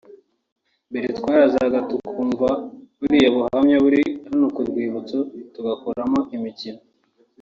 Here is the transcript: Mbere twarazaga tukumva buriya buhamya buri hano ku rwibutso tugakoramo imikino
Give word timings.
Mbere 0.89 1.07
twarazaga 1.17 1.77
tukumva 1.89 2.47
buriya 2.99 3.29
buhamya 3.35 3.77
buri 3.83 4.01
hano 4.29 4.45
ku 4.55 4.61
rwibutso 4.67 5.17
tugakoramo 5.53 6.19
imikino 6.35 6.81